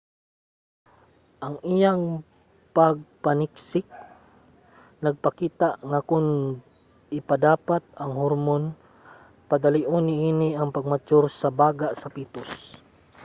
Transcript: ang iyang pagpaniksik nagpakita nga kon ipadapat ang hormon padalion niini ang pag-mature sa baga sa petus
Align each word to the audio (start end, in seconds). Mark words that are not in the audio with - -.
ang 1.45 1.55
iyang 1.75 2.03
pagpaniksik 2.77 3.85
nagpakita 5.05 5.69
nga 5.89 5.99
kon 6.09 6.27
ipadapat 7.19 7.81
ang 8.01 8.11
hormon 8.21 8.63
padalion 9.49 10.03
niini 10.07 10.49
ang 10.55 10.69
pag-mature 10.75 11.27
sa 11.39 11.49
baga 11.59 11.87
sa 12.01 12.07
petus 12.15 12.51